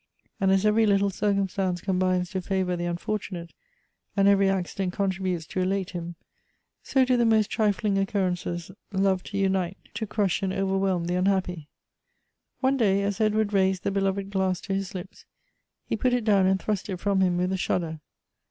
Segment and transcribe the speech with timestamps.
[0.39, 3.53] And as every little circumstance combines to favor the unfortunate,
[4.17, 6.15] and every accident contributes to elate him;
[6.81, 11.69] so do the most trifling occurrences love to unite to crush and overwhelm the unhappy.
[12.61, 15.25] One day as Edward raised the beloved glass to his lips,
[15.85, 17.99] he put it down and thrust it from him with a shudder.